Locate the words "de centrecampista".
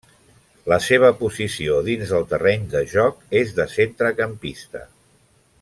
3.61-4.87